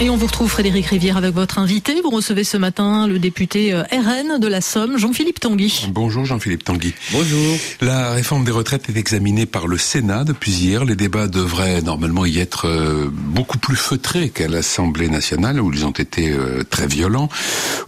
[0.00, 2.00] Et on vous retrouve Frédéric Rivière avec votre invité.
[2.02, 5.88] Vous recevez ce matin le député euh, RN de la Somme, Jean-Philippe Tanguy.
[5.90, 6.94] Bonjour Jean-Philippe Tanguy.
[7.10, 7.56] Bonjour.
[7.80, 10.84] La réforme des retraites est examinée par le Sénat depuis hier.
[10.84, 15.84] Les débats devraient normalement y être euh, beaucoup plus feutrés qu'à l'Assemblée nationale où ils
[15.84, 17.28] ont été euh, très violents.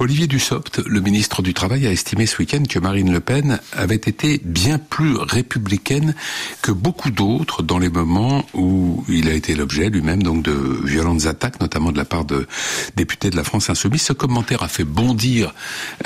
[0.00, 3.94] Olivier Dussopt, le ministre du Travail, a estimé ce week-end que Marine Le Pen avait
[3.94, 6.16] été bien plus républicaine
[6.60, 11.26] que beaucoup d'autres dans les moments où il a été l'objet lui-même donc de violentes
[11.26, 12.46] attaques, notamment de la part de
[12.96, 14.02] députés de la France Insoumise.
[14.02, 15.54] Ce commentaire a fait bondir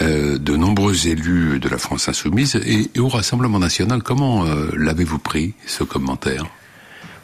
[0.00, 4.02] euh, de nombreux élus de la France Insoumise et, au Rassemblement National.
[4.02, 6.46] Comment euh, l'avez-vous pris, ce commentaire?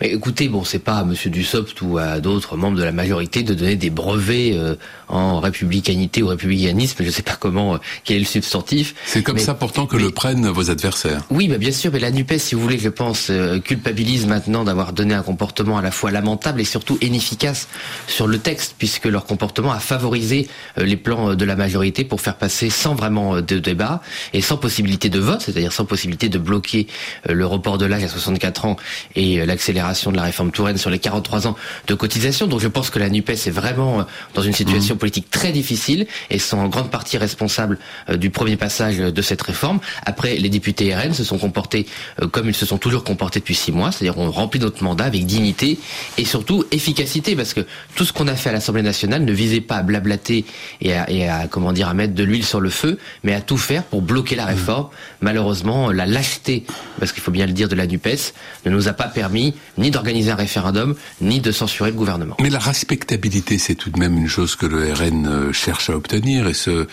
[0.00, 1.14] Écoutez, bon, c'est pas à M.
[1.26, 4.76] Dussopt ou à d'autres membres de la majorité de donner des brevets euh,
[5.08, 8.94] en républicanité ou républicanisme, je ne sais pas comment, euh, quel est le substantif.
[9.04, 11.22] C'est comme ça pourtant que le prennent vos adversaires.
[11.30, 14.64] Oui, bah bien sûr, mais la NUPES, si vous voulez, je pense, euh, culpabilise maintenant
[14.64, 17.68] d'avoir donné un comportement à la fois lamentable et surtout inefficace
[18.06, 22.36] sur le texte, puisque leur comportement a favorisé les plans de la majorité pour faire
[22.36, 24.00] passer sans vraiment de débat
[24.32, 26.86] et sans possibilité de vote, c'est-à-dire sans possibilité de bloquer
[27.28, 28.76] le report de l'âge à 64 ans
[29.14, 32.46] et l'accélération de la réforme Touraine sur les 43 ans de cotisation.
[32.46, 34.02] Donc je pense que la NUPES est vraiment euh,
[34.34, 34.98] dans une situation mmh.
[34.98, 39.42] politique très difficile et sont en grande partie responsables euh, du premier passage de cette
[39.42, 39.80] réforme.
[40.06, 41.86] Après, les députés RN se sont comportés
[42.22, 45.04] euh, comme ils se sont toujours comportés depuis six mois, c'est-à-dire on remplit notre mandat
[45.04, 45.78] avec dignité
[46.18, 49.60] et surtout efficacité, parce que tout ce qu'on a fait à l'Assemblée nationale ne visait
[49.60, 50.44] pas à blablater
[50.80, 53.82] et à, comment dire à mettre de l'huile sur le feu, mais à tout faire
[53.84, 54.88] pour bloquer la réforme.
[55.20, 56.64] Malheureusement, la lâcheté,
[56.98, 58.34] parce qu'il faut bien le dire, de la NUPES
[58.66, 62.36] ne nous a pas permis ni d'organiser un référendum, ni de censurer le gouvernement.
[62.40, 65.96] Mais la respectabilité, c'est tout de même une chose que le RN euh, cherche à
[65.96, 66.86] obtenir, et ce,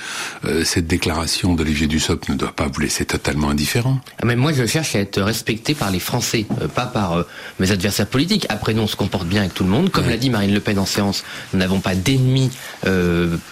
[0.46, 4.00] euh, cette déclaration d'Olivier Dussopt ne doit pas vous laisser totalement indifférent.
[4.22, 7.26] Ah, mais moi, je cherche à être respecté par les Français, euh, pas par
[7.60, 8.46] mes adversaires politiques.
[8.50, 9.92] Après, nous, on se comporte bien avec tout le monde.
[9.92, 12.50] Comme l'a dit Marine Le Pen en séance, nous n'avons pas d'ennemis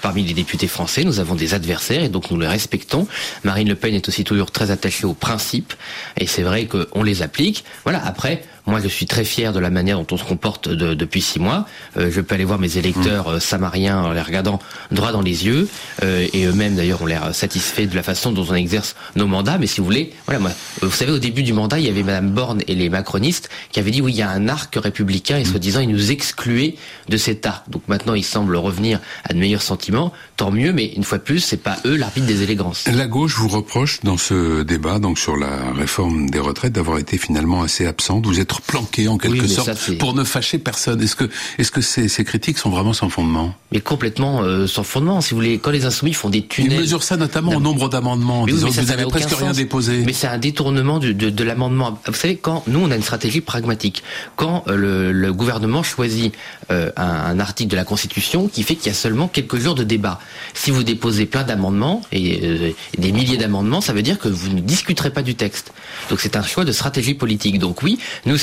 [0.02, 3.08] parmi les députés français, nous avons des adversaires, et donc nous les respectons.
[3.44, 5.74] Marine Le Pen est aussi toujours très attachée aux principes,
[6.18, 7.66] et c'est vrai qu'on les applique.
[7.84, 11.22] Voilà, après, moi, je suis très fier de la manière dont on se comporte depuis
[11.22, 11.66] six mois.
[11.98, 14.59] Euh, je peux aller voir mes électeurs euh, samariens en les regardant
[14.92, 15.68] droit dans les yeux,
[16.03, 19.58] euh, et eux-mêmes d'ailleurs ont l'air satisfaits de la façon dont on exerce nos mandats.
[19.59, 22.04] Mais si vous voulez, voilà, moi, vous savez, au début du mandat, il y avait
[22.04, 25.38] Madame Borne et les macronistes qui avaient dit oui, il y a un arc républicain,
[25.38, 26.75] et soi-disant, ils nous excluaient
[27.08, 27.70] de cet arc.
[27.70, 30.12] Donc maintenant, ils semblent revenir à de meilleurs sentiments.
[30.38, 32.86] Tant mieux, mais une fois de plus, c'est pas eux l'arbitre des élégances.
[32.88, 37.18] La gauche vous reproche dans ce débat, donc sur la réforme des retraites, d'avoir été
[37.18, 38.25] finalement assez absente.
[38.25, 41.02] Vous êtes planqué en quelque sorte pour ne fâcher personne.
[41.02, 43.54] Est-ce que, est-ce que ces, ces, critiques sont vraiment sans fondement?
[43.72, 45.22] Mais complètement euh, sans fondement.
[45.22, 47.90] Si vous voulez, quand les insoumis font des tunnels, ils mesurent ça notamment au nombre
[47.90, 50.04] d'amendements, que vous n'avez presque rien déposé.
[50.06, 52.00] Mais c'est un détournement de, de, de l'amendement.
[52.06, 54.04] Vous savez, quand nous on a une stratégie pragmatique,
[54.36, 56.34] quand euh, le, le, gouvernement choisit
[56.72, 59.76] euh, un, un, article de la Constitution qui fait qu'il y a seulement quelques jours
[59.76, 60.20] de débat,
[60.54, 64.62] si vous déposez plein d'amendements et des milliers d'amendements, ça veut dire que vous ne
[64.62, 65.74] discuterez pas du texte.
[66.10, 67.60] Donc c'est un choix de stratégie politique.
[67.60, 68.38] Donc oui, nous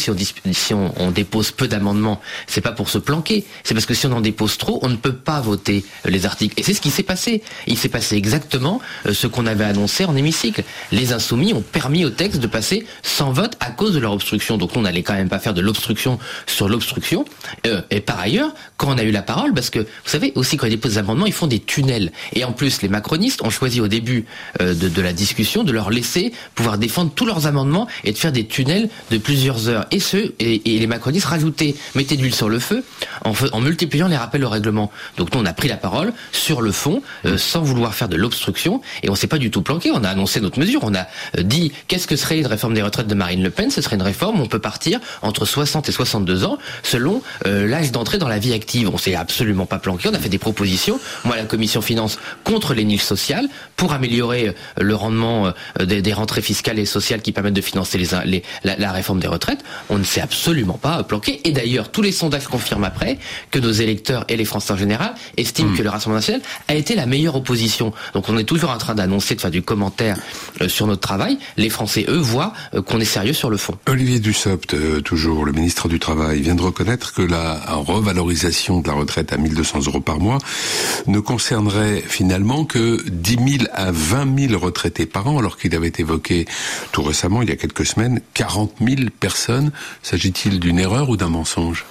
[0.52, 4.12] si on dépose peu d'amendements, c'est pas pour se planquer, c'est parce que si on
[4.12, 6.58] en dépose trop, on ne peut pas voter les articles.
[6.58, 7.42] Et c'est ce qui s'est passé.
[7.66, 10.64] Il s'est passé exactement euh, ce qu'on avait annoncé en hémicycle.
[10.90, 14.56] Les insoumis ont permis au texte de passer sans vote à cause de leur obstruction.
[14.58, 17.24] Donc on n'allait quand même pas faire de l'obstruction sur l'obstruction.
[17.66, 20.56] Euh, et par ailleurs, quand on a eu la parole, parce que vous savez aussi
[20.56, 22.12] quand ils déposent des amendements, ils font des tunnels.
[22.32, 24.26] Et en plus, les macronistes ont choisi au début
[24.60, 28.32] euh, de la discussion de leur laisser pouvoir défendre tous leurs amendements et de faire
[28.32, 29.86] des tunnels de plusieurs heures.
[29.92, 30.00] Et
[30.40, 32.84] et, les macronistes rajoutaient, mettaient de l'huile sur le feu
[33.24, 34.90] en, en, multipliant les rappels au règlement.
[35.16, 38.16] Donc nous, on a pris la parole sur le fond, euh, sans vouloir faire de
[38.16, 39.90] l'obstruction, et on s'est pas du tout planqué.
[39.92, 40.80] On a annoncé notre mesure.
[40.82, 41.06] On a
[41.38, 43.96] euh, dit qu'est-ce que serait une réforme des retraites de Marine Le Pen Ce serait
[43.96, 48.18] une réforme où on peut partir entre 60 et 62 ans selon euh, l'âge d'entrée
[48.18, 48.88] dans la vie active.
[48.92, 50.08] On s'est absolument pas planqué.
[50.08, 50.98] On a fait des propositions.
[51.24, 56.78] Moi, la commission finance contre les niches sociales pour améliorer le rendement des, rentrées fiscales
[56.78, 59.62] et sociales qui permettent de financer les, la, la réforme des retraites.
[59.90, 61.40] On ne s'est absolument pas planqué.
[61.44, 63.18] Et d'ailleurs, tous les sondages confirment après
[63.50, 65.76] que nos électeurs et les Français en général estiment hmm.
[65.76, 67.92] que le Rassemblement national a été la meilleure opposition.
[68.14, 70.16] Donc on est toujours en train d'annoncer, de faire du commentaire
[70.60, 71.38] euh, sur notre travail.
[71.56, 73.76] Les Français, eux, voient euh, qu'on est sérieux sur le fond.
[73.86, 78.88] Olivier Dussopt, euh, toujours le ministre du Travail, vient de reconnaître que la revalorisation de
[78.88, 80.38] la retraite à 1200 euros par mois
[81.06, 85.92] ne concernerait finalement que 10 000 à 20 000 retraités par an, alors qu'il avait
[85.98, 86.46] évoqué
[86.92, 89.71] tout récemment, il y a quelques semaines, 40 000 personnes
[90.02, 91.84] S'agit-il d'une erreur ou d'un mensonge?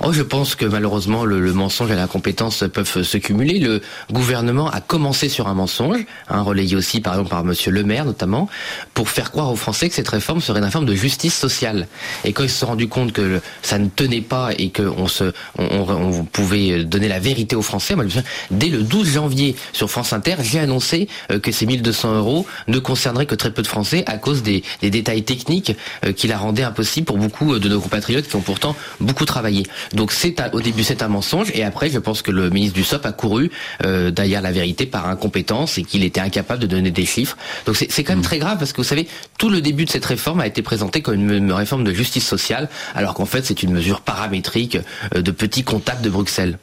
[0.00, 3.58] Oh, je pense que malheureusement le, mensonge et l'incompétence peuvent se cumuler.
[3.58, 3.80] Le
[4.12, 5.98] gouvernement a commencé sur un mensonge,
[6.28, 8.48] hein, relayé aussi par exemple par Monsieur Le Maire notamment,
[8.94, 11.88] pour faire croire aux Français que cette réforme serait une réforme de justice sociale.
[12.24, 15.32] Et quand ils se sont rendus compte que ça ne tenait pas et qu'on se,
[15.58, 18.04] on, pouvait donner la vérité aux Français, moi,
[18.52, 22.78] dès le 12 janvier sur France Inter, j'ai annoncé euh, que ces 1200 euros ne
[22.78, 26.62] concerneraient que très peu de Français à cause des, détails techniques euh, qui la rendaient
[26.62, 29.64] impossible pour beaucoup de nos compatriotes qui ont pourtant beaucoup travaillé.
[29.92, 32.84] Donc c'est au début c'est un mensonge et après je pense que le ministre du
[32.84, 33.50] SOP a couru
[33.84, 37.36] euh, derrière la vérité par incompétence et qu'il était incapable de donner des chiffres.
[37.66, 38.22] Donc c'est quand même mmh.
[38.22, 39.08] très grave parce que vous savez
[39.38, 42.68] tout le début de cette réforme a été présenté comme une, réforme de justice sociale
[42.94, 44.78] alors qu'en fait c'est une mesure paramétrique
[45.14, 46.58] euh, de petits contacts de Bruxelles.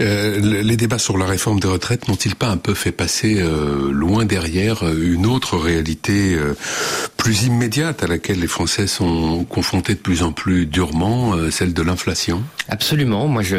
[0.00, 3.42] Euh, les débats sur la réforme des retraites n'ont-ils pas un peu fait passer
[3.90, 6.36] loin derrière une autre réalité
[7.20, 11.82] plus immédiate à laquelle les Français sont confrontés de plus en plus durement, celle de
[11.82, 12.42] l'inflation?
[12.70, 13.26] Absolument.
[13.26, 13.56] Moi, je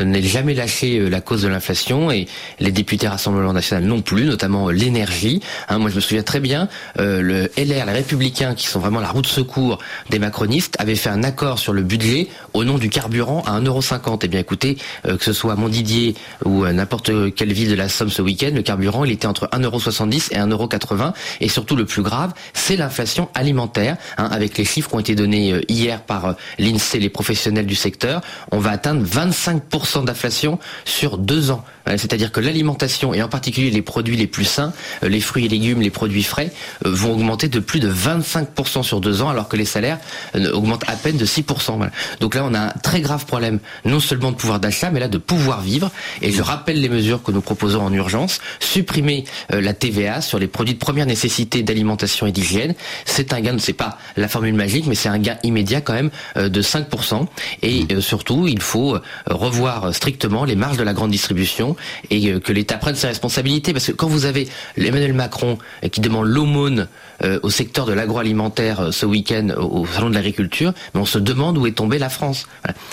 [0.00, 2.26] n'ai jamais lâché euh, la cause de l'inflation et
[2.60, 5.40] les députés Rassemblement National non plus, notamment euh, l'énergie.
[5.68, 6.68] Hein, moi, je me souviens très bien,
[6.98, 9.78] euh, le LR, les Républicains, qui sont vraiment la roue de secours
[10.10, 14.20] des macronistes, avaient fait un accord sur le budget au nom du carburant à 1,50€.
[14.22, 16.14] Eh bien, écoutez, que ce soit à Montdidier
[16.44, 20.32] ou n'importe quelle ville de la Somme ce week-end, le carburant, il était entre 1,70€
[20.32, 21.12] et 1,80€.
[21.40, 22.93] Et surtout, le plus grave, c'est l'inflation
[23.34, 27.74] alimentaire, hein, avec les chiffres qui ont été donnés hier par l'INSEE, les professionnels du
[27.74, 28.20] secteur
[28.50, 31.64] on va atteindre 25% d'inflation sur deux ans.
[31.86, 34.72] C'est-à-dire que l'alimentation, et en particulier les produits les plus sains,
[35.02, 36.50] euh, les fruits et légumes, les produits frais,
[36.86, 39.98] euh, vont augmenter de plus de 25% sur deux ans, alors que les salaires
[40.34, 41.90] euh, augmentent à peine de 6%.
[42.20, 45.08] Donc là, on a un très grave problème, non seulement de pouvoir d'achat, mais là
[45.08, 45.90] de pouvoir vivre.
[46.22, 48.40] Et je rappelle les mesures que nous proposons en urgence.
[48.60, 52.74] Supprimer la TVA sur les produits de première nécessité d'alimentation et d'hygiène.
[53.04, 56.10] C'est un gain, c'est pas la formule magique, mais c'est un gain immédiat quand même
[56.36, 57.26] de 5%.
[57.62, 61.73] Et surtout, il faut revoir strictement les marges de la grande distribution
[62.10, 63.72] et euh, que l'État prenne ses responsabilités.
[63.72, 66.88] Parce que quand vous avez Emmanuel Macron euh, qui demande l'aumône
[67.22, 71.58] euh, au secteur de l'agroalimentaire ce week-end au, salon de l'agriculture, mais on se demande
[71.58, 72.46] où est tombée la France.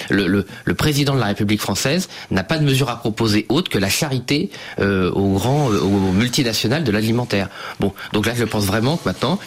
[0.10, 3.90] Le, président de la République française n'a pas de mesure à proposer autre que la
[3.90, 4.50] charité
[4.80, 7.50] aux grands, aux multinationales de l'alimentaire.
[7.80, 9.40] Bon, donc là, je pense vraiment que maintenant,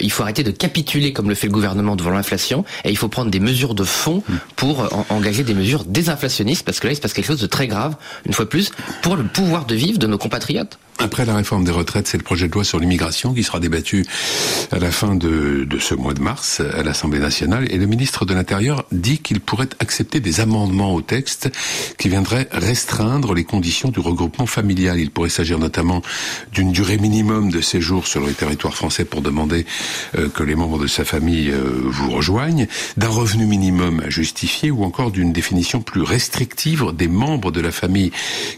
[0.00, 3.08] il faut arrêter de capituler comme le fait le gouvernement devant l'inflation, et il faut
[3.08, 4.22] prendre des mesures de fond
[4.56, 7.66] pour engager des mesures désinflationnistes, parce que là, il se passe quelque chose de très
[7.66, 7.96] grave.
[8.26, 8.70] Une fois plus,
[9.02, 10.78] pour le pouvoir de vivre de nos compatriotes.
[11.02, 14.06] Après la réforme des retraites, c'est le projet de loi sur l'immigration qui sera débattu
[14.70, 17.66] à la fin de, de ce mois de mars à l'Assemblée nationale.
[17.72, 21.50] Et le ministre de l'Intérieur dit qu'il pourrait accepter des amendements au texte
[21.98, 25.00] qui viendraient restreindre les conditions du regroupement familial.
[25.00, 26.02] Il pourrait s'agir notamment
[26.52, 29.66] d'une durée minimum de séjour sur le territoire français pour demander
[30.16, 34.70] euh, que les membres de sa famille euh, vous rejoignent, d'un revenu minimum à justifier
[34.70, 38.12] ou encore d'une définition plus restrictive des membres de la famille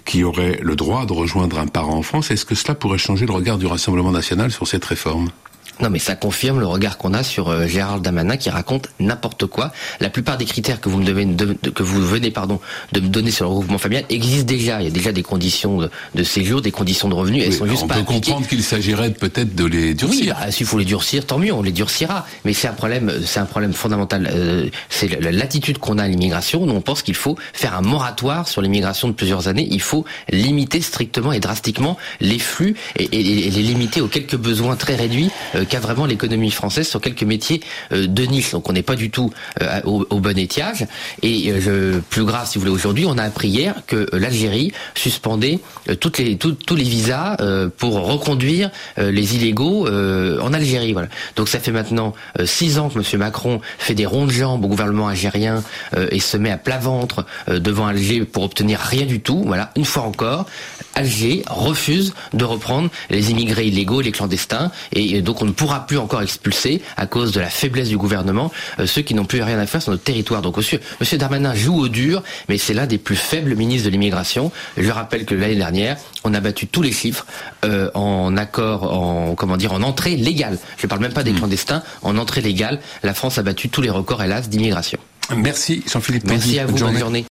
[0.05, 3.27] qui auraient le droit de rejoindre un parent en France est-ce que cela pourrait changer
[3.27, 5.31] le regard du Rassemblement national sur cette réforme?
[5.81, 9.47] Non, mais ça confirme le regard qu'on a sur euh, Gérald Damanin qui raconte n'importe
[9.47, 9.73] quoi.
[10.00, 12.61] La plupart des critères que vous me devez, de, que vous venez pardon
[12.93, 14.81] de me donner sur le regroupement familial existent déjà.
[14.81, 17.43] Il y a déjà des conditions de, séjour, des conditions de revenus.
[17.44, 17.97] Elles sont juste on pas.
[17.97, 20.37] On peut comprendre qu'il s'agirait peut-être de les durcir.
[20.38, 22.26] Oui, bah, s'il faut les durcir, tant mieux, on les durcira.
[22.44, 24.31] Mais c'est un problème, c'est un problème fondamental.
[24.32, 26.67] Euh, c'est l'attitude qu'on a à l'immigration.
[26.67, 29.67] Nous, on pense qu'il faut faire un moratoire sur l'immigration de plusieurs années.
[29.71, 34.94] Il faut limiter strictement et drastiquement les flux et, les limiter aux quelques besoins très
[34.94, 35.31] réduits.
[35.55, 37.61] Euh, qu'a vraiment l'économie française sur quelques métiers
[37.93, 38.52] euh, de niche.
[38.52, 39.31] Donc on n'est pas du tout
[39.62, 40.87] euh, au, bon étiage.
[41.22, 45.61] Et euh, plus grave, si vous voulez, aujourd'hui, on a appris hier que l'Algérie suspendait
[45.87, 47.37] les, tous les visas
[47.78, 50.92] pour reconduire les illégaux en Algérie.
[50.92, 51.09] Voilà.
[51.37, 53.21] Donc ça fait maintenant six ans que M.
[53.21, 55.62] Macron fait des ronds de jambes au gouvernement algérien
[56.11, 59.42] et se met à plat ventre devant Alger pour obtenir rien du tout.
[59.47, 60.47] Voilà, une fois encore,
[60.94, 64.71] Alger refuse de reprendre les immigrés illégaux les clandestins.
[64.92, 69.02] Et donc pourra plus encore expulser à cause de la faiblesse du gouvernement euh, ceux
[69.02, 70.42] qui n'ont plus rien à faire sur notre territoire.
[70.42, 73.90] Donc monsieur, monsieur Darmanin joue au dur, mais c'est l'un des plus faibles ministres de
[73.90, 74.52] l'immigration.
[74.76, 77.26] Je rappelle que l'année dernière, on a battu tous les chiffres
[77.64, 80.58] euh, en accord, en comment dire, en entrée légale.
[80.76, 81.38] Je ne parle même pas des hmm.
[81.38, 84.99] clandestins, en entrée légale, la France a battu tous les records, hélas, d'immigration.
[85.34, 86.25] Merci Jean-Philippe.
[86.26, 87.23] Merci à vous, bonne journée.